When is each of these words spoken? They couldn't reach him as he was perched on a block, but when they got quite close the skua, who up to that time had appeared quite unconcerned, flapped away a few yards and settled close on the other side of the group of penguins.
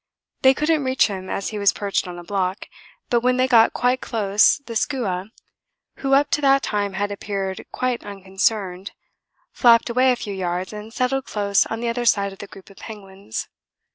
They 0.41 0.55
couldn't 0.55 0.83
reach 0.83 1.05
him 1.05 1.29
as 1.29 1.49
he 1.49 1.59
was 1.59 1.71
perched 1.71 2.07
on 2.07 2.17
a 2.17 2.23
block, 2.23 2.65
but 3.11 3.19
when 3.21 3.37
they 3.37 3.47
got 3.47 3.71
quite 3.71 4.01
close 4.01 4.57
the 4.65 4.75
skua, 4.75 5.29
who 5.97 6.15
up 6.15 6.31
to 6.31 6.41
that 6.41 6.63
time 6.63 6.93
had 6.93 7.11
appeared 7.11 7.63
quite 7.71 8.03
unconcerned, 8.03 8.93
flapped 9.51 9.91
away 9.91 10.11
a 10.11 10.15
few 10.15 10.33
yards 10.33 10.73
and 10.73 10.91
settled 10.91 11.25
close 11.27 11.67
on 11.67 11.81
the 11.81 11.87
other 11.87 12.05
side 12.05 12.33
of 12.33 12.39
the 12.39 12.47
group 12.47 12.71
of 12.71 12.77
penguins. 12.77 13.47